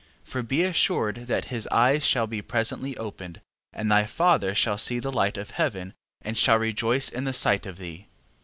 For 0.23 0.41
be 0.41 0.63
assured 0.63 1.27
that 1.27 1.45
his 1.53 1.67
eyes 1.67 2.03
shall 2.03 2.25
be 2.25 2.41
presently 2.41 2.97
opened, 2.97 3.39
and 3.71 3.91
thy 3.91 4.05
father 4.07 4.55
shall 4.55 4.79
see 4.79 4.97
the 4.97 5.11
light 5.11 5.37
of 5.37 5.51
heaven, 5.51 5.93
and 6.23 6.35
shall 6.35 6.57
rejoice 6.57 7.07
in 7.07 7.25
the 7.25 7.33
sight 7.33 7.67
of 7.67 7.77
thee. 7.77 8.07